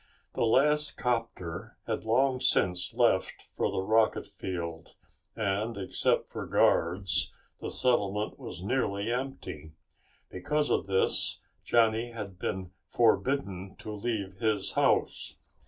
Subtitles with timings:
[0.33, 4.95] The last 'copter had long since left for the rocket field
[5.35, 9.73] and, except for guards, the settlement was nearly empty.
[10.31, 15.37] Because of this Johnny had been forbidden to leave his house.